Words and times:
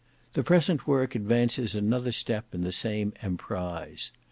The 0.33 0.41
present 0.41 0.87
work 0.87 1.13
advances 1.13 1.75
another 1.75 2.11
step 2.11 2.55
in 2.55 2.61
the 2.61 2.71
same 2.71 3.13
emprise. 3.21 4.09